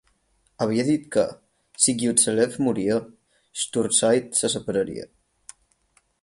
[0.65, 1.25] Havia dit que,
[1.83, 2.97] si Gyuzelev moria,
[3.65, 5.07] Shturcite se separaria.